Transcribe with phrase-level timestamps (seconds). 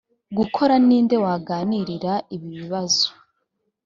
[0.37, 3.07] gukora ni nde waganirira ibi bibazo